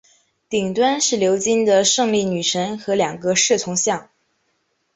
[0.49, 4.09] 顶端是鎏金的胜利女神和两个侍从像。